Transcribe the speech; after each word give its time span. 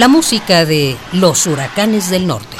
La 0.00 0.08
música 0.08 0.64
de 0.64 0.96
Los 1.12 1.46
Huracanes 1.46 2.08
del 2.08 2.26
Norte. 2.26 2.56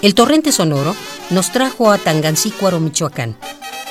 El 0.00 0.14
torrente 0.14 0.50
sonoro 0.50 0.96
nos 1.28 1.52
trajo 1.52 1.90
a 1.90 1.98
Tangancícuaro, 1.98 2.80
Michoacán, 2.80 3.36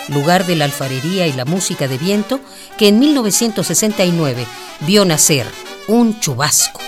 lugar 0.08 0.48
de 0.48 0.56
la 0.56 0.66
alfarería 0.66 1.28
y 1.28 1.34
la 1.34 1.46
música 1.46 1.88
de 1.88 2.00
viento 2.00 2.40
que 2.80 2.88
en 2.88 2.98
1969 2.98 4.48
vio 4.88 5.06
nacer 5.06 5.46
un 5.88 6.20
chubasco. 6.20 6.82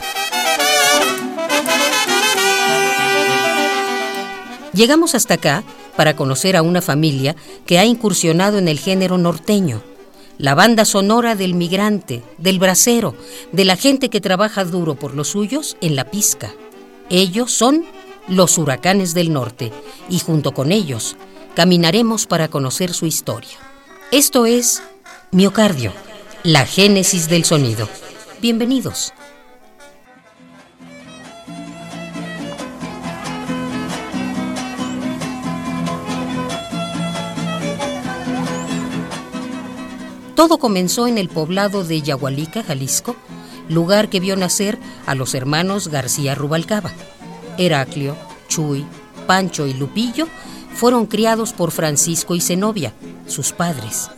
Llegamos 4.76 5.16
hasta 5.16 5.36
acá 5.36 5.64
para 5.96 6.18
conocer 6.18 6.58
a 6.58 6.62
una 6.62 6.82
familia 6.82 7.36
que 7.66 7.80
ha 7.80 7.86
incursionado 7.86 8.58
en 8.58 8.68
el 8.68 8.78
género 8.78 9.18
norteño, 9.18 9.82
la 10.38 10.54
banda 10.54 10.84
sonora 10.84 11.36
del 11.36 11.54
migrante, 11.54 12.22
del 12.38 12.60
bracero, 12.60 13.16
de 13.54 13.64
la 13.64 13.78
gente 13.78 14.10
que 14.10 14.20
trabaja 14.20 14.66
duro 14.66 14.96
por 14.96 15.16
los 15.16 15.30
suyos 15.30 15.78
en 15.80 15.96
la 15.96 16.12
pizca. 16.12 16.54
Ellos 17.10 17.54
son 17.54 17.86
los 18.28 18.58
huracanes 18.58 19.14
del 19.14 19.32
norte 19.32 19.72
y 20.10 20.20
junto 20.20 20.54
con 20.54 20.74
ellos 20.74 21.16
caminaremos 21.56 22.26
para 22.28 22.50
conocer 22.50 22.94
su 22.94 23.06
historia. 23.06 23.58
Esto 24.12 24.46
es 24.46 24.84
Miocardio, 25.32 25.94
la 26.44 26.66
génesis 26.66 27.30
del 27.30 27.46
sonido. 27.46 27.88
Bienvenidos. 28.42 29.14
Todo 40.36 40.58
comenzó 40.58 41.08
en 41.08 41.18
el 41.18 41.30
poblado 41.30 41.86
de 41.86 42.02
Yagualica, 42.02 42.62
Jalisco, 42.62 43.16
lugar 43.70 44.10
que 44.10 44.20
vio 44.20 44.36
nacer 44.36 44.78
a 45.06 45.16
los 45.16 45.34
hermanos 45.34 45.88
García 45.88 46.36
Rubalcaba. 46.36 46.92
Heraclio, 47.58 48.18
Chuy, 48.50 48.86
Pancho 49.28 49.66
y 49.66 49.74
Lupillo 49.74 50.28
fueron 50.74 51.06
criados 51.06 51.54
por 51.54 51.72
Francisco 51.72 52.36
y 52.36 52.42
Zenobia, 52.42 52.94
sus 53.28 53.54
padres. 53.54 54.10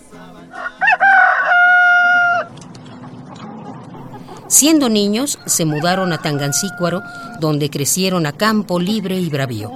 Siendo 4.47 4.89
niños, 4.89 5.37
se 5.45 5.65
mudaron 5.65 6.13
a 6.13 6.17
Tangancícuaro, 6.21 7.03
donde 7.39 7.69
crecieron 7.69 8.25
a 8.25 8.31
campo 8.31 8.79
libre 8.79 9.19
y 9.19 9.29
bravío. 9.29 9.71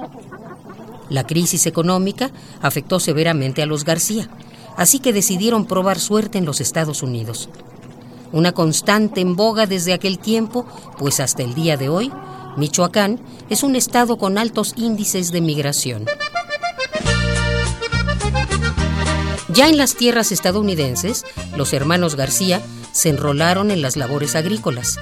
La 1.08 1.24
crisis 1.24 1.66
económica 1.66 2.30
afectó 2.60 2.98
severamente 2.98 3.62
a 3.62 3.66
los 3.66 3.84
García, 3.84 4.28
así 4.76 4.98
que 4.98 5.12
decidieron 5.12 5.66
probar 5.66 5.98
suerte 5.98 6.38
en 6.38 6.44
los 6.44 6.60
Estados 6.60 7.02
Unidos. 7.02 7.48
Una 8.32 8.52
constante 8.52 9.20
en 9.20 9.36
boga 9.36 9.66
desde 9.66 9.92
aquel 9.92 10.18
tiempo, 10.18 10.66
pues 10.98 11.20
hasta 11.20 11.42
el 11.42 11.54
día 11.54 11.76
de 11.76 11.88
hoy, 11.88 12.10
Michoacán 12.56 13.20
es 13.50 13.62
un 13.62 13.76
estado 13.76 14.16
con 14.18 14.38
altos 14.38 14.74
índices 14.76 15.32
de 15.32 15.40
migración. 15.40 16.06
Ya 19.48 19.68
en 19.68 19.76
las 19.76 19.96
tierras 19.96 20.32
estadounidenses, 20.32 21.24
los 21.56 21.74
hermanos 21.74 22.14
García 22.14 22.62
se 22.92 23.10
enrolaron 23.10 23.70
en 23.70 23.82
las 23.82 23.96
labores 23.96 24.34
agrícolas. 24.34 24.98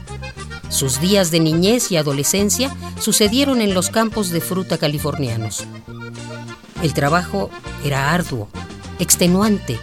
Sus 0.68 1.00
días 1.00 1.30
de 1.30 1.38
niñez 1.38 1.92
y 1.92 1.96
adolescencia 1.96 2.74
sucedieron 3.00 3.60
en 3.60 3.74
los 3.74 3.90
campos 3.90 4.30
de 4.30 4.40
fruta 4.40 4.76
californianos. 4.78 5.66
El 6.82 6.94
trabajo 6.94 7.50
era 7.84 8.12
arduo, 8.12 8.48
extenuante. 9.00 9.78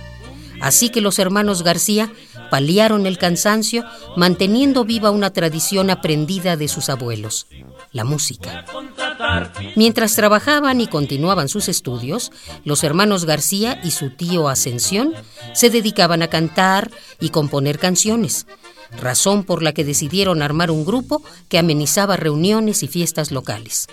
Así 0.61 0.89
que 0.89 1.01
los 1.01 1.19
hermanos 1.19 1.63
García 1.63 2.11
paliaron 2.49 3.05
el 3.05 3.17
cansancio 3.17 3.83
manteniendo 4.15 4.85
viva 4.85 5.11
una 5.11 5.31
tradición 5.31 5.89
aprendida 5.89 6.57
de 6.57 6.67
sus 6.67 6.89
abuelos, 6.89 7.47
la 7.91 8.03
música. 8.03 8.65
Mientras 9.75 10.15
trabajaban 10.15 10.81
y 10.81 10.87
continuaban 10.87 11.49
sus 11.49 11.67
estudios, 11.67 12.31
los 12.63 12.83
hermanos 12.83 13.25
García 13.25 13.79
y 13.83 13.91
su 13.91 14.11
tío 14.11 14.47
Ascensión 14.47 15.13
se 15.53 15.69
dedicaban 15.69 16.21
a 16.21 16.27
cantar 16.27 16.91
y 17.19 17.29
componer 17.29 17.79
canciones, 17.79 18.47
razón 18.99 19.43
por 19.43 19.61
la 19.61 19.73
que 19.73 19.83
decidieron 19.83 20.41
armar 20.41 20.71
un 20.71 20.85
grupo 20.85 21.21
que 21.49 21.59
amenizaba 21.59 22.17
reuniones 22.17 22.83
y 22.83 22.87
fiestas 22.87 23.31
locales. 23.31 23.87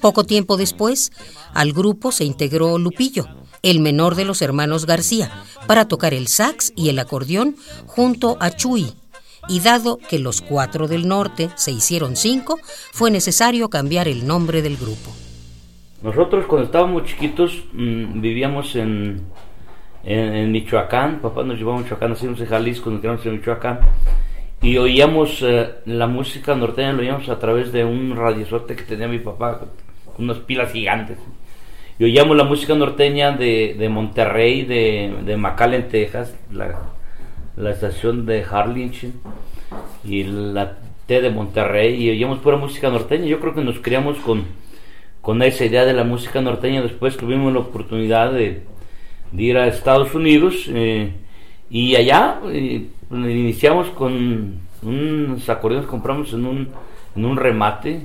Poco 0.00 0.24
tiempo 0.24 0.56
después, 0.56 1.10
al 1.54 1.72
grupo 1.72 2.12
se 2.12 2.24
integró 2.24 2.78
Lupillo, 2.78 3.26
el 3.62 3.80
menor 3.80 4.14
de 4.14 4.24
los 4.24 4.42
hermanos 4.42 4.86
García, 4.86 5.30
para 5.66 5.88
tocar 5.88 6.14
el 6.14 6.28
sax 6.28 6.72
y 6.76 6.88
el 6.88 6.98
acordeón 6.98 7.56
junto 7.86 8.36
a 8.40 8.50
Chuy. 8.50 8.92
Y 9.48 9.60
dado 9.60 9.98
que 9.98 10.18
los 10.18 10.40
cuatro 10.40 10.88
del 10.88 11.06
norte 11.06 11.50
se 11.54 11.70
hicieron 11.70 12.16
cinco, 12.16 12.58
fue 12.92 13.10
necesario 13.10 13.70
cambiar 13.70 14.08
el 14.08 14.26
nombre 14.26 14.60
del 14.62 14.76
grupo. 14.76 15.12
Nosotros 16.02 16.46
cuando 16.46 16.66
estábamos 16.66 17.04
chiquitos 17.04 17.64
mm, 17.72 18.20
vivíamos 18.20 18.74
en, 18.76 19.22
en, 20.04 20.52
Michoacán, 20.52 21.20
papá 21.20 21.42
nos 21.42 21.58
llevó 21.58 21.74
a 21.74 21.78
Michoacán, 21.78 22.10
nacimos 22.10 22.40
en 22.40 22.46
Jalisco, 22.46 22.90
nos 22.90 23.00
quedamos 23.00 23.24
en 23.24 23.32
Michoacán, 23.32 23.80
y 24.62 24.76
oíamos 24.78 25.42
eh, 25.42 25.74
la 25.86 26.06
música 26.06 26.54
norteña, 26.54 26.92
lo 26.92 27.00
oíamos 27.00 27.28
a 27.28 27.38
través 27.38 27.72
de 27.72 27.84
un 27.84 28.16
radiosote 28.16 28.74
que 28.74 28.82
tenía 28.82 29.06
mi 29.06 29.20
papá, 29.20 29.60
unas 30.18 30.38
pilas 30.38 30.72
gigantes 30.72 31.18
y 31.98 32.04
oíamos 32.04 32.36
la 32.36 32.44
música 32.44 32.74
norteña 32.74 33.32
de, 33.32 33.74
de 33.78 33.88
Monterrey, 33.88 34.64
de, 34.64 35.14
de 35.24 35.36
McAllen, 35.36 35.88
Texas, 35.88 36.34
la, 36.52 36.78
la 37.56 37.70
estación 37.70 38.26
de 38.26 38.44
Harlingen 38.44 38.92
y 40.04 40.24
la 40.24 40.78
T 41.06 41.22
de 41.22 41.30
Monterrey 41.30 42.02
y 42.02 42.10
oíamos 42.10 42.38
pura 42.40 42.56
música 42.56 42.90
norteña. 42.90 43.26
Yo 43.26 43.40
creo 43.40 43.54
que 43.54 43.64
nos 43.64 43.78
criamos 43.80 44.18
con, 44.18 44.44
con 45.22 45.42
esa 45.42 45.64
idea 45.64 45.84
de 45.86 45.94
la 45.94 46.04
música 46.04 46.40
norteña. 46.40 46.82
Después 46.82 47.16
tuvimos 47.16 47.52
la 47.52 47.60
oportunidad 47.60 48.32
de, 48.32 48.62
ir 49.36 49.56
a 49.56 49.66
Estados 49.66 50.14
Unidos 50.14 50.68
eh, 50.68 51.12
y 51.70 51.96
allá 51.96 52.40
eh, 52.52 52.88
iniciamos 53.10 53.88
con 53.90 54.60
unos 54.82 55.48
acordeones 55.48 55.88
compramos 55.88 56.32
en 56.34 56.44
un, 56.44 56.68
en 57.16 57.24
un 57.24 57.36
remate. 57.36 58.02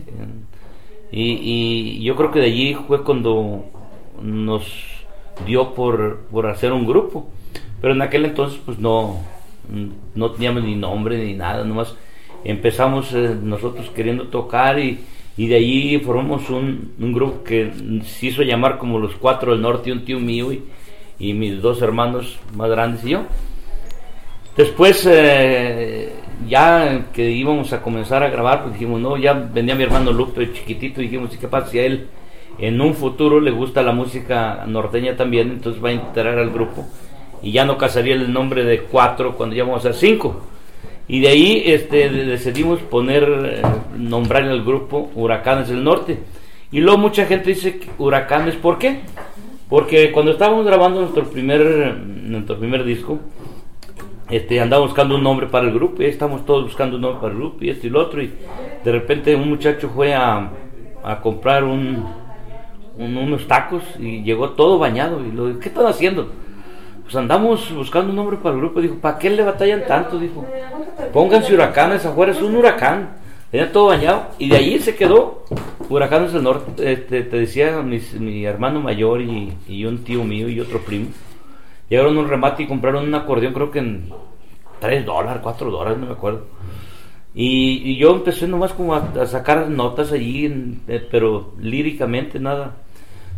y, 1.12 1.98
y, 2.00 2.04
yo 2.04 2.16
creo 2.16 2.32
que 2.32 2.40
de 2.40 2.46
allí 2.46 2.74
fue 2.88 3.04
cuando 3.04 3.66
nos 4.22 4.66
dio 5.46 5.74
por, 5.74 6.20
por 6.32 6.48
hacer 6.48 6.72
un 6.72 6.86
grupo. 6.86 7.30
Pero 7.82 7.94
en 7.94 8.02
aquel 8.02 8.26
entonces 8.26 8.60
pues 8.64 8.80
no, 8.80 9.20
no 10.16 10.32
teníamos 10.32 10.64
ni 10.64 10.76
nombre 10.76 11.18
ni 11.18 11.34
nada, 11.34 11.64
nomás 11.64 11.96
empezamos 12.44 13.14
eh, 13.14 13.36
nosotros 13.42 13.90
queriendo 13.92 14.28
tocar 14.28 14.80
y, 14.80 15.00
y 15.38 15.48
de 15.48 15.56
allí 15.56 16.00
formamos 16.00 16.50
un, 16.50 16.94
un, 17.00 17.14
grupo 17.14 17.44
que 17.44 17.72
se 18.04 18.28
hizo 18.28 18.44
llamar 18.44 18.78
como 18.78 19.00
los 19.00 19.16
cuatro 19.16 19.52
del 19.52 19.62
norte, 19.62 19.92
un 19.92 20.06
tío 20.06 20.20
mío 20.20 20.52
y, 20.52 20.64
y 21.20 21.34
mis 21.34 21.62
dos 21.62 21.82
hermanos 21.82 22.40
más 22.56 22.70
grandes 22.70 23.04
y 23.06 23.12
yo. 23.12 23.24
Después, 24.58 25.08
eh, 25.10 26.12
ya 26.48 27.06
que 27.14 27.32
íbamos 27.32 27.72
a 27.72 27.82
comenzar 27.82 28.22
a 28.22 28.30
grabar, 28.30 28.64
pues 28.64 28.74
dijimos, 28.74 29.00
no, 29.00 29.16
ya 29.18 29.34
venía 29.34 29.76
mi 29.76 29.84
hermano 29.84 30.12
Lupe 30.12 30.52
chiquitito, 30.52 31.02
y 31.02 31.06
dijimos, 31.06 31.34
¿y 31.34 31.38
qué 31.38 31.48
pasa 31.48 31.72
si 31.72 31.80
a 31.80 31.86
él 31.86 32.08
en 32.60 32.80
un 32.82 32.94
futuro 32.94 33.40
le 33.40 33.52
gusta 33.52 33.82
la 33.82 33.92
música 33.92 34.66
norteña 34.68 35.16
también, 35.16 35.52
entonces 35.52 35.84
va 35.84 35.90
a 35.90 35.94
integrar 35.94 36.38
al 36.38 36.52
grupo 36.52 36.86
y 37.42 37.52
ya 37.52 37.66
no 37.66 37.78
casaría 37.78 38.14
el 38.14 38.32
nombre 38.32 38.64
de 38.64 38.82
cuatro 38.82 39.36
cuando 39.36 39.56
ya 39.56 39.64
vamos 39.64 39.86
a 39.86 39.94
cinco. 39.94 40.42
Y 41.08 41.20
de 41.20 41.28
ahí 41.28 41.64
este, 41.66 42.10
decidimos 42.10 42.80
poner, 42.80 43.24
eh, 43.24 43.62
nombrar 43.98 44.44
el 44.44 44.64
grupo 44.64 45.12
Huracanes 45.16 45.68
del 45.70 45.84
Norte. 45.84 46.20
Y 46.72 46.80
luego 46.80 47.00
mucha 47.00 47.26
gente 47.26 47.50
dice 47.50 47.82
Huracanes, 47.98 48.56
¿por 48.56 48.78
qué? 48.78 49.02
Porque 49.68 50.12
cuando 50.12 50.32
estábamos 50.32 50.66
grabando 50.66 51.02
nuestro 51.02 51.26
primer, 51.26 51.98
nuestro 51.98 52.58
primer 52.58 52.86
disco, 52.86 53.20
este, 54.30 54.62
andaba 54.62 54.86
buscando 54.86 55.16
un 55.16 55.24
nombre 55.24 55.48
para 55.48 55.68
el 55.68 55.74
grupo, 55.74 56.02
y 56.02 56.06
estamos 56.06 56.46
todos 56.46 56.64
buscando 56.64 56.96
un 56.96 57.02
nombre 57.02 57.20
para 57.20 57.34
el 57.34 57.40
grupo, 57.40 57.58
y 57.62 57.70
esto 57.70 57.88
y 57.88 57.90
lo 57.90 58.00
otro, 58.00 58.22
y 58.22 58.32
de 58.86 58.92
repente 58.92 59.36
un 59.36 59.50
muchacho 59.50 59.90
fue 59.94 60.14
a, 60.14 60.50
a 61.04 61.20
comprar 61.20 61.66
un, 61.66 62.06
unos 62.98 63.48
tacos 63.48 63.84
y 64.00 64.24
llegó 64.24 64.52
todo 64.52 64.78
bañado. 64.80 65.24
Y 65.26 65.32
lo 65.32 65.60
¿qué 65.60 65.70
están 65.70 65.86
haciendo? 65.86 66.30
Pues 67.04 67.16
andamos 67.16 67.74
buscando 67.74 68.10
un 68.10 68.16
nombre 68.16 68.38
para 68.38 68.56
el 68.56 68.62
grupo. 68.62 68.82
Dijo, 68.82 68.96
¿para 68.96 69.18
qué 69.18 69.30
le 69.30 69.44
batallan 69.44 69.86
tanto? 69.86 70.18
Dijo, 70.18 70.46
pónganse 71.12 71.54
huracanes 71.54 72.06
afuera, 72.06 72.32
es 72.32 72.42
un 72.42 72.56
huracán. 72.56 73.18
Tenía 73.52 73.70
todo 73.70 73.88
bañado 73.88 74.28
y 74.40 74.50
de 74.50 74.56
ahí 74.56 74.80
se 74.80 74.96
quedó. 74.96 75.44
Huracanes 75.90 76.32
del 76.32 76.44
Norte, 76.44 76.92
este, 76.92 77.24
te 77.24 77.38
decía 77.38 77.82
mi 77.82 78.46
hermano 78.46 78.80
mayor 78.80 79.22
y, 79.22 79.54
y, 79.68 79.84
un 79.84 80.06
tío 80.06 80.24
mío 80.24 80.48
y 80.48 80.62
otro 80.62 80.80
primo. 80.80 81.08
Llegaron 81.90 82.16
a 82.16 82.22
un 82.22 82.30
remate 82.30 82.64
y 82.64 82.68
compraron 82.68 83.06
un 83.06 83.14
acordeón, 83.14 83.54
creo 83.54 83.70
que 83.70 83.80
en 83.80 84.10
3 84.80 85.06
dólares, 85.06 85.42
4 85.44 85.70
dólares, 85.70 85.98
no 86.00 86.06
me 86.06 86.14
acuerdo. 86.14 86.46
Y, 87.34 87.98
yo 87.98 88.12
empecé 88.12 88.48
nomás 88.48 88.74
como 88.74 88.96
a, 88.96 89.26
sacar 89.26 89.70
notas 89.70 90.12
allí, 90.12 90.80
eh, 90.88 91.08
pero 91.10 91.54
líricamente 91.60 92.40
nada, 92.40 92.78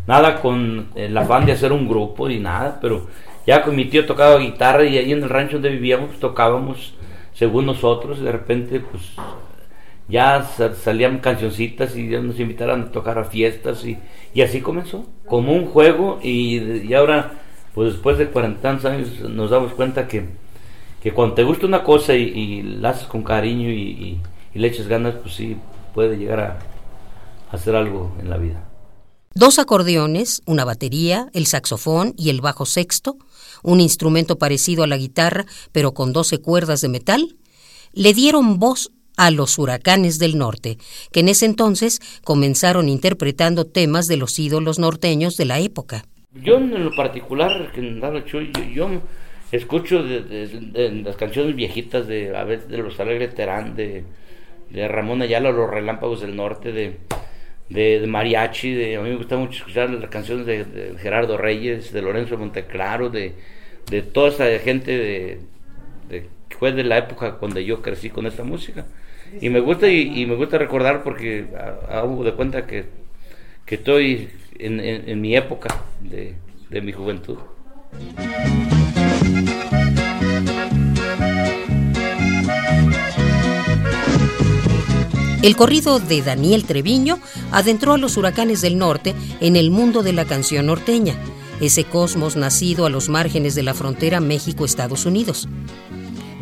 nada 0.08 0.42
con 0.42 0.88
el 0.96 1.16
afán 1.18 1.46
de 1.46 1.52
hacer 1.52 1.72
un 1.72 1.88
grupo 1.88 2.30
y 2.30 2.40
nada, 2.40 2.80
pero 2.82 3.08
ya 3.46 3.62
con 3.62 3.76
mi 3.76 3.86
tío 3.86 4.06
tocaba 4.06 4.38
guitarra 4.38 4.86
y 4.86 4.98
ahí 4.98 5.12
en 5.12 5.24
el 5.24 5.30
rancho 5.30 5.54
donde 5.54 5.70
vivíamos 5.70 6.20
tocábamos 6.20 6.96
según 7.34 7.66
nosotros 7.66 8.20
y 8.20 8.24
de 8.24 8.32
repente 8.32 8.80
pues 8.80 9.04
ya 10.08 10.44
salían 10.44 11.20
cancioncitas 11.20 11.96
y 11.96 12.10
ya 12.10 12.20
nos 12.20 12.40
invitaron 12.40 12.82
a 12.82 12.92
tocar 12.92 13.18
a 13.20 13.26
fiestas 13.26 13.86
y, 13.86 13.98
y 14.34 14.42
así 14.42 14.62
comenzó, 14.62 15.06
como 15.28 15.54
un 15.54 15.66
juego 15.66 16.20
y, 16.22 16.84
y 16.88 16.94
ahora 16.94 17.32
pues 17.74 17.94
después 17.94 18.18
de 18.18 18.28
40 18.28 18.70
años 18.70 19.20
nos 19.22 19.50
damos 19.50 19.74
cuenta 19.74 20.08
que, 20.08 20.26
que 21.04 21.12
cuando 21.12 21.36
te 21.36 21.44
gusta 21.44 21.68
una 21.68 21.84
cosa 21.84 22.16
y, 22.16 22.62
la 22.62 22.92
haces 22.92 23.08
con 23.08 23.24
cariño 23.24 23.70
y, 23.70 24.20
le 24.54 24.68
eches 24.68 24.88
ganas, 24.88 25.16
pues 25.16 25.36
sí 25.36 25.58
puede 25.94 26.16
llegar 26.16 26.40
a 26.40 26.60
hacer 27.52 27.76
algo 27.76 28.16
en 28.22 28.30
la 28.30 28.38
vida. 28.38 28.64
Dos 29.34 29.60
acordeones, 29.60 30.42
una 30.46 30.64
batería, 30.64 31.28
el 31.34 31.46
saxofón 31.46 32.14
y 32.18 32.30
el 32.30 32.40
bajo 32.40 32.66
sexto, 32.66 33.18
un 33.64 33.82
instrumento 33.82 34.38
parecido 34.38 34.84
a 34.84 34.88
la 34.88 34.96
guitarra 34.96 35.46
pero 35.74 35.94
con 35.94 36.14
doce 36.14 36.38
cuerdas 36.38 36.80
de 36.82 36.88
metal, 36.88 37.36
le 37.92 38.14
dieron 38.14 38.60
voz 38.60 38.92
a 39.18 39.30
los 39.30 39.58
huracanes 39.58 40.20
del 40.20 40.38
norte, 40.38 40.78
que 41.12 41.20
en 41.20 41.28
ese 41.28 41.46
entonces 41.46 42.00
comenzaron 42.24 42.88
interpretando 42.88 43.66
temas 43.66 44.08
de 44.08 44.18
los 44.18 44.40
ídolos 44.40 44.80
norteños 44.80 45.36
de 45.36 45.46
la 45.46 45.60
época. 45.60 46.06
Yo 46.32 46.56
en 46.56 46.84
lo 46.84 46.96
particular, 46.96 47.74
yo, 47.76 48.40
yo 48.42 49.02
escucho 49.58 50.04
de, 50.04 51.04
las 51.06 51.16
canciones 51.16 51.56
viejitas 51.56 52.08
de 52.08 52.36
a 52.36 52.44
veces 52.44 52.68
de 52.70 52.80
los 52.80 53.00
Alegres 53.00 53.36
Terán, 53.36 53.76
de, 53.76 54.04
de 54.70 54.88
Ramón 54.88 55.22
Ayala, 55.22 55.52
Los 55.52 55.70
Relámpagos 55.70 56.22
del 56.22 56.36
Norte, 56.36 56.72
de, 56.72 56.98
de, 57.70 58.06
Mariachi, 58.08 58.74
de, 58.74 58.98
a 58.98 59.02
mí 59.02 59.10
me 59.10 59.16
gusta 59.16 59.38
mucho 59.38 59.60
escuchar 59.60 59.90
las 59.92 60.10
canciones 60.10 60.46
de, 60.46 60.96
Gerardo 60.98 61.38
Reyes, 61.38 61.94
de 61.94 62.02
Lorenzo 62.02 62.38
Monteclaro, 62.38 63.10
de, 63.10 63.34
de 63.90 64.02
toda 64.02 64.30
esa 64.30 64.46
gente 64.60 64.98
de, 64.98 65.40
que 66.10 66.58
fue 66.58 66.72
de 66.72 66.84
la 66.84 66.98
época 66.98 67.34
cuando 67.34 67.60
yo 67.60 67.82
crecí 67.82 68.10
con 68.10 68.26
esta 68.26 68.44
música. 68.44 68.86
Y 69.40 69.50
me 69.50 69.60
gusta 69.60 69.88
y, 69.88 70.26
me 70.26 70.36
gusta 70.36 70.58
recordar 70.58 71.04
porque 71.04 71.48
hago 71.90 72.24
de 72.24 72.34
cuenta 72.34 72.68
que, 72.68 72.86
que 73.66 73.76
estoy 73.76 74.30
en, 74.60 74.80
en, 74.80 75.22
mi 75.22 75.36
época 75.36 75.84
de, 76.02 76.36
de 76.70 76.82
mi 76.82 76.92
juventud. 76.92 77.38
El 85.44 85.58
corrido 85.58 86.00
de 86.00 86.22
Daniel 86.22 86.64
Treviño 86.64 87.20
adentró 87.52 87.92
a 87.92 87.98
los 87.98 88.16
huracanes 88.16 88.62
del 88.62 88.78
norte 88.78 89.14
en 89.42 89.58
el 89.58 89.72
mundo 89.72 90.02
de 90.02 90.14
la 90.14 90.24
canción 90.24 90.68
norteña, 90.68 91.16
ese 91.60 91.84
cosmos 91.84 92.38
nacido 92.38 92.86
a 92.86 92.90
los 92.90 93.10
márgenes 93.10 93.54
de 93.54 93.62
la 93.62 93.74
frontera 93.74 94.22
México-Estados 94.22 95.06
Unidos. 95.06 95.50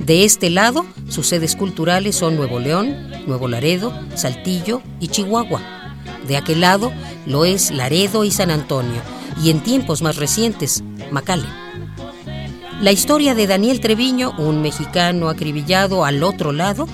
De 0.05 0.23
este 0.23 0.51
lado, 0.51 0.85
sus 1.09 1.25
sedes 1.25 1.55
culturales 1.55 2.15
son 2.15 2.35
Nuevo 2.35 2.59
León, 2.59 3.09
Nuevo 3.25 3.47
Laredo, 3.47 3.91
Saltillo 4.13 4.83
y 4.99 5.07
Chihuahua. 5.07 5.95
De 6.27 6.37
aquel 6.37 6.61
lado 6.61 6.93
lo 7.25 7.43
es 7.43 7.71
Laredo 7.71 8.23
y 8.23 8.29
San 8.29 8.51
Antonio, 8.51 9.01
y 9.43 9.49
en 9.49 9.63
tiempos 9.63 10.03
más 10.03 10.17
recientes, 10.17 10.83
Macale. 11.09 11.47
La 12.81 12.91
historia 12.91 13.33
de 13.33 13.47
Daniel 13.47 13.79
Treviño, 13.79 14.35
un 14.37 14.61
mexicano 14.61 15.29
acribillado 15.29 16.05
al 16.05 16.21
otro 16.21 16.51
lado, 16.51 16.87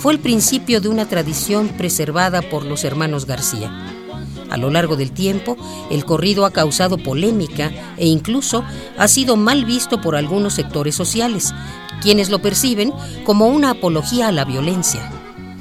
fue 0.00 0.14
el 0.14 0.18
principio 0.18 0.80
de 0.80 0.88
una 0.88 1.06
tradición 1.06 1.68
preservada 1.68 2.40
por 2.40 2.64
los 2.64 2.84
hermanos 2.84 3.26
García. 3.26 3.70
A 4.48 4.56
lo 4.56 4.70
largo 4.70 4.96
del 4.96 5.12
tiempo, 5.12 5.58
el 5.90 6.06
corrido 6.06 6.46
ha 6.46 6.52
causado 6.52 6.96
polémica 6.96 7.70
e 7.98 8.06
incluso 8.06 8.64
ha 8.96 9.08
sido 9.08 9.36
mal 9.36 9.66
visto 9.66 10.00
por 10.00 10.16
algunos 10.16 10.54
sectores 10.54 10.94
sociales, 10.94 11.52
quienes 12.00 12.30
lo 12.30 12.40
perciben 12.40 12.94
como 13.24 13.48
una 13.48 13.72
apología 13.72 14.28
a 14.28 14.32
la 14.32 14.46
violencia. 14.46 15.12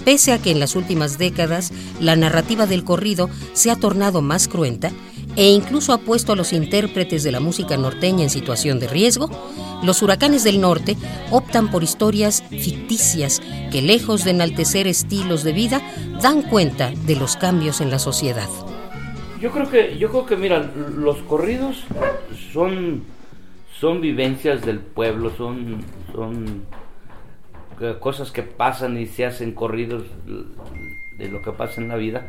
Pese 0.05 0.31
a 0.31 0.41
que 0.41 0.51
en 0.51 0.61
las 0.61 0.77
últimas 0.77 1.17
décadas 1.17 1.73
la 1.99 2.15
narrativa 2.15 2.65
del 2.65 2.85
corrido 2.85 3.29
se 3.51 3.71
ha 3.71 3.75
tornado 3.75 4.21
más 4.21 4.47
cruenta 4.47 4.93
e 5.39 5.53
incluso 5.53 5.93
ha 5.93 5.99
puesto 5.99 6.33
a 6.33 6.35
los 6.35 6.51
intérpretes 6.51 7.23
de 7.23 7.31
la 7.31 7.39
música 7.39 7.77
norteña 7.77 8.23
en 8.23 8.29
situación 8.29 8.77
de 8.77 8.89
riesgo, 8.89 9.29
los 9.81 10.01
huracanes 10.01 10.43
del 10.43 10.59
norte 10.59 10.97
optan 11.31 11.71
por 11.71 11.81
historias 11.81 12.43
ficticias 12.49 13.41
que, 13.71 13.81
lejos 13.81 14.25
de 14.25 14.31
enaltecer 14.31 14.85
estilos 14.85 15.45
de 15.45 15.53
vida, 15.53 15.81
dan 16.21 16.41
cuenta 16.41 16.91
de 17.05 17.15
los 17.15 17.37
cambios 17.37 17.79
en 17.79 17.89
la 17.89 17.99
sociedad. 17.99 18.49
Yo 19.39 19.51
creo 19.51 19.69
que, 19.69 19.97
yo 19.97 20.09
creo 20.09 20.25
que 20.25 20.35
mira, 20.35 20.59
los 20.97 21.19
corridos 21.19 21.85
son, 22.51 23.05
son 23.79 24.01
vivencias 24.01 24.65
del 24.65 24.79
pueblo, 24.79 25.31
son, 25.37 25.85
son 26.13 26.65
cosas 28.01 28.31
que 28.31 28.43
pasan 28.43 28.97
y 28.97 29.05
se 29.05 29.25
hacen 29.25 29.53
corridos 29.53 30.03
de 31.17 31.29
lo 31.29 31.41
que 31.41 31.53
pasa 31.53 31.79
en 31.79 31.87
la 31.87 31.95
vida. 31.95 32.27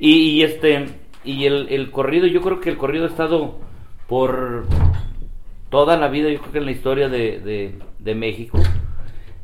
Y, 0.00 0.42
este 0.42 0.88
y 1.24 1.46
el, 1.46 1.68
el, 1.70 1.90
corrido, 1.90 2.26
yo 2.26 2.40
creo 2.40 2.60
que 2.60 2.70
el 2.70 2.76
corrido 2.76 3.04
ha 3.04 3.08
estado 3.08 3.58
por 4.06 4.66
toda 5.70 5.96
la 5.96 6.08
vida, 6.08 6.30
yo 6.30 6.38
creo 6.38 6.52
que 6.52 6.58
en 6.58 6.64
la 6.64 6.70
historia 6.70 7.08
de, 7.08 7.74
de, 7.98 8.14
México, 8.14 8.58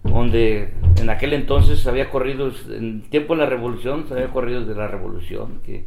donde 0.03 0.71
en 0.99 1.11
aquel 1.11 1.35
entonces 1.35 1.87
había 1.87 2.11
corridos, 2.11 2.65
en 2.69 3.03
tiempo 3.03 3.35
de 3.35 3.41
la 3.41 3.47
revolución, 3.47 4.06
se 4.09 4.15
había 4.15 4.29
corridos 4.29 4.67
de 4.67 4.75
la 4.75 4.88
revolución, 4.88 5.61
que 5.65 5.85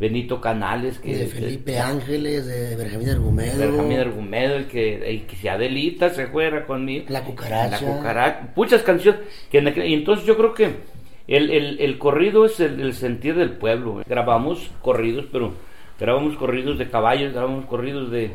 Benito 0.00 0.40
Canales, 0.40 0.98
que 0.98 1.16
de 1.16 1.26
Felipe 1.26 1.78
Ángeles, 1.78 2.46
de 2.46 2.76
Benjamín 2.76 3.10
Argumedo, 3.10 3.58
Benjamín 3.58 3.98
Argumedo, 3.98 4.56
el 4.56 4.66
que, 4.66 5.10
el 5.10 5.26
que 5.26 5.36
se 5.36 5.50
Adelita 5.50 6.10
se 6.10 6.28
fuera 6.28 6.66
conmigo, 6.66 7.06
la 7.08 7.24
cucaracha, 7.24 7.80
la 7.80 7.92
cucaracha, 7.94 8.52
muchas 8.54 8.82
canciones, 8.82 9.20
que 9.50 9.58
y 9.86 9.94
entonces 9.94 10.24
yo 10.24 10.36
creo 10.36 10.54
que 10.54 10.97
el, 11.28 11.50
el, 11.50 11.80
el 11.80 11.98
corrido 11.98 12.44
es 12.46 12.58
el, 12.58 12.80
el, 12.80 12.94
sentir 12.94 13.36
del 13.36 13.52
pueblo, 13.52 14.02
grabamos 14.06 14.70
corridos, 14.82 15.26
pero 15.30 15.52
grabamos 16.00 16.36
corridos 16.36 16.78
de 16.78 16.88
caballos, 16.88 17.32
grabamos 17.32 17.66
corridos 17.66 18.10
de, 18.10 18.32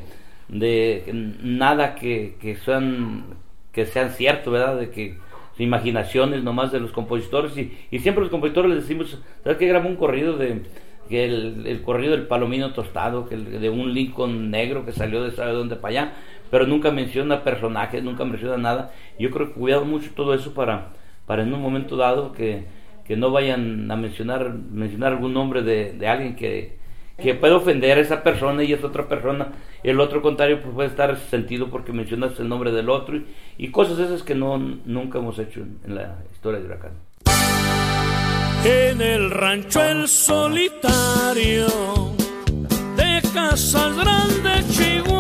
de 0.48 1.04
nada 1.42 1.96
que, 1.96 2.36
que 2.40 2.56
sean 2.56 3.26
que 3.72 3.88
sean 3.88 4.12
ciertos, 4.12 4.54
¿verdad? 4.54 4.78
De 4.78 4.92
que 4.92 5.18
imaginaciones 5.58 6.44
nomás 6.44 6.72
de 6.72 6.80
los 6.80 6.92
compositores 6.92 7.58
y, 7.58 7.76
y 7.92 8.00
siempre 8.00 8.22
los 8.22 8.32
compositores 8.32 8.72
les 8.72 8.84
decimos, 8.84 9.20
¿sabes 9.44 9.58
qué 9.58 9.68
grabó 9.68 9.90
un 9.90 9.96
corrido 9.96 10.38
de 10.38 10.62
que 11.10 11.26
el, 11.26 11.66
el, 11.68 11.82
corrido 11.82 12.12
del 12.12 12.28
palomino 12.28 12.74
tostado, 12.74 13.28
que 13.28 13.36
de 13.36 13.70
un 13.70 13.94
Lincoln 13.94 14.52
negro 14.52 14.86
que 14.86 14.92
salió 14.92 15.24
de 15.24 15.32
sabe 15.32 15.54
dónde 15.54 15.76
para 15.76 15.90
allá, 15.90 16.14
pero 16.50 16.68
nunca 16.68 16.92
menciona 16.92 17.44
personajes, 17.44 18.04
nunca 18.04 18.24
menciona 18.26 18.58
nada. 18.58 18.94
Yo 19.20 19.32
creo 19.32 19.48
que 19.48 19.60
cuidado 19.60 19.86
mucho 19.86 20.12
todo 20.16 20.34
eso 20.34 20.54
para, 20.54 20.94
para 21.26 21.44
en 21.44 21.54
un 21.54 21.62
momento 21.62 21.98
dado 21.98 22.32
que, 22.32 22.66
que 23.06 23.18
no 23.18 23.32
vayan 23.32 23.90
a 23.92 23.96
mencionar, 23.96 24.54
mencionar 24.54 25.14
algún 25.14 25.34
nombre 25.34 25.62
de, 25.62 25.94
de 25.94 26.08
alguien 26.08 26.36
que, 26.36 26.78
que 27.22 27.36
puede 27.36 27.54
ofender 27.54 27.98
a 27.98 28.02
esa 28.02 28.24
persona 28.24 28.64
y 28.64 28.74
es 28.74 28.84
otra 28.84 29.08
persona. 29.08 29.52
El 29.84 30.00
otro 30.00 30.22
contrario 30.22 30.62
pues, 30.62 30.74
puede 30.74 30.90
estar 30.90 31.18
sentido 31.18 31.70
porque 31.70 31.92
mencionas 31.92 32.40
el 32.40 32.50
nombre 32.50 32.72
del 32.72 32.90
otro 32.90 33.18
y, 33.18 33.26
y 33.58 33.70
cosas 33.70 34.00
esas 34.00 34.24
que 34.24 34.36
no, 34.36 34.58
nunca 34.58 35.20
hemos 35.20 35.38
hecho 35.40 35.60
en, 35.62 35.80
en 35.86 35.96
la 35.96 36.20
historia 36.32 36.60
de 36.60 36.66
Huracán 36.66 36.92
en 38.66 39.02
el 39.02 39.30
rancho 39.30 39.84
el 39.84 40.08
solitario 40.08 41.68
de 42.96 43.22
Casas 43.34 43.98
Grandes, 43.98 44.78
Chihuahua, 44.78 45.13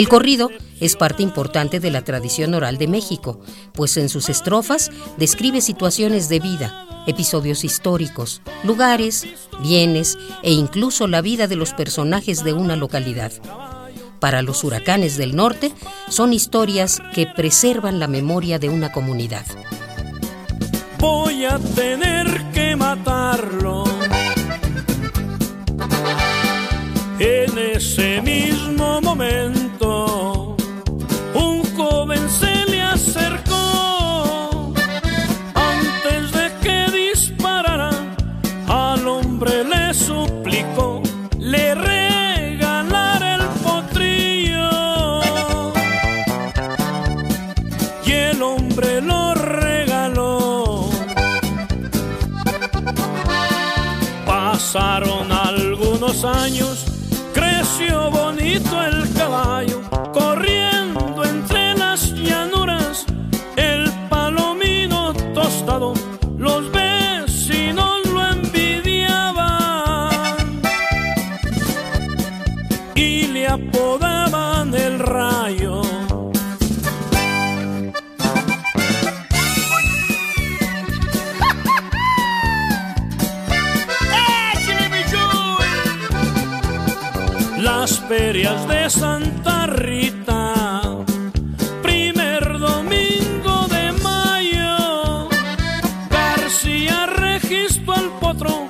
El 0.00 0.08
corrido 0.08 0.50
es 0.80 0.96
parte 0.96 1.22
importante 1.22 1.78
de 1.78 1.90
la 1.90 2.00
tradición 2.00 2.54
oral 2.54 2.78
de 2.78 2.88
México, 2.88 3.38
pues 3.74 3.98
en 3.98 4.08
sus 4.08 4.30
estrofas 4.30 4.90
describe 5.18 5.60
situaciones 5.60 6.30
de 6.30 6.40
vida, 6.40 7.04
episodios 7.06 7.64
históricos, 7.64 8.40
lugares, 8.64 9.26
bienes 9.62 10.16
e 10.42 10.52
incluso 10.52 11.06
la 11.06 11.20
vida 11.20 11.48
de 11.48 11.56
los 11.56 11.74
personajes 11.74 12.42
de 12.44 12.54
una 12.54 12.76
localidad. 12.76 13.30
Para 14.20 14.40
los 14.40 14.64
huracanes 14.64 15.18
del 15.18 15.36
norte 15.36 15.70
son 16.08 16.32
historias 16.32 17.02
que 17.14 17.26
preservan 17.26 17.98
la 17.98 18.06
memoria 18.06 18.58
de 18.58 18.70
una 18.70 18.92
comunidad. 18.92 19.44
Voy 20.98 21.44
a 21.44 21.58
tener 21.58 22.50
que 22.54 22.74
matarlo. 22.74 23.84
En 27.18 27.58
ese 27.58 28.22
mismo 28.22 29.02
momento, 29.02 29.59
años, 56.24 56.84
creció 57.32 58.10
bonito 58.10 58.82
el 58.82 59.12
caballo, 59.14 59.79
De 88.50 88.90
Santa 88.90 89.66
Rita, 89.66 90.82
primer 91.82 92.58
domingo 92.58 93.68
de 93.68 93.92
mayo, 94.02 95.28
García 96.10 97.06
registró 97.06 97.94
al 97.94 98.10
potro 98.18 98.68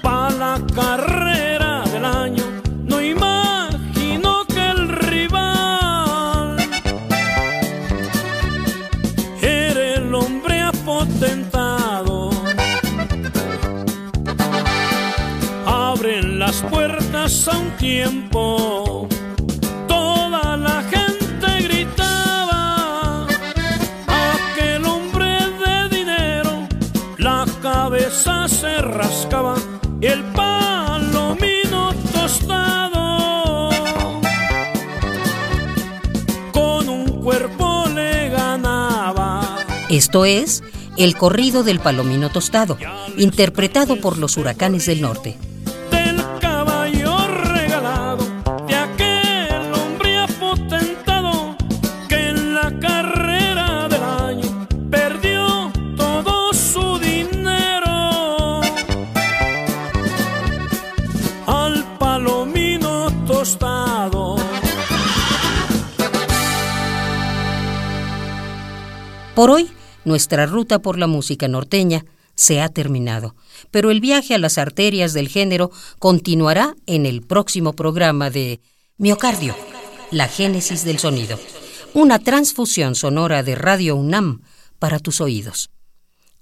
para 0.00 0.30
la 0.30 0.60
carrera 0.72 1.82
del 1.92 2.04
año. 2.04 2.44
No 2.84 3.00
imagino 3.00 4.44
que 4.46 4.64
el 4.70 4.88
rival 4.88 6.56
era 9.42 9.94
el 9.96 10.14
hombre 10.14 10.60
apotentado. 10.60 12.30
abren 15.66 16.38
las 16.38 16.62
puertas 16.62 17.48
a 17.48 17.58
un 17.58 17.70
tiempo. 17.72 19.08
Esto 39.88 40.24
es 40.24 40.64
El 40.96 41.16
corrido 41.16 41.62
del 41.62 41.78
palomino 41.78 42.30
tostado, 42.30 42.76
interpretado 43.16 44.00
por 44.00 44.18
los 44.18 44.36
huracanes 44.36 44.86
del 44.86 45.00
norte. 45.00 45.36
Por 69.36 69.50
hoy, 69.50 69.70
nuestra 70.06 70.46
ruta 70.46 70.78
por 70.78 70.98
la 70.98 71.06
música 71.06 71.46
norteña 71.46 72.06
se 72.34 72.62
ha 72.62 72.70
terminado, 72.70 73.34
pero 73.70 73.90
el 73.90 74.00
viaje 74.00 74.34
a 74.34 74.38
las 74.38 74.56
arterias 74.56 75.12
del 75.12 75.28
género 75.28 75.70
continuará 75.98 76.74
en 76.86 77.04
el 77.04 77.20
próximo 77.20 77.74
programa 77.74 78.30
de 78.30 78.60
Miocardio, 78.96 79.54
la 80.10 80.26
génesis 80.26 80.86
del 80.86 80.98
sonido, 80.98 81.38
una 81.92 82.18
transfusión 82.18 82.94
sonora 82.94 83.42
de 83.42 83.56
Radio 83.56 83.94
UNAM 83.96 84.40
para 84.78 85.00
tus 85.00 85.20
oídos. 85.20 85.68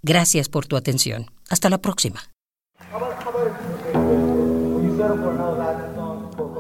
Gracias 0.03 0.49
por 0.49 0.67
tu 0.67 0.77
atención. 0.77 1.33
Hasta 1.49 1.71
la 1.71 1.79
próxima. 1.79 2.23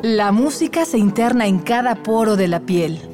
La 0.02 0.32
música 0.32 0.84
se 0.84 0.98
interna 0.98 1.46
en 1.46 1.60
cada 1.60 2.02
poro 2.02 2.34
de 2.34 2.48
la 2.48 2.58
piel, 2.58 3.13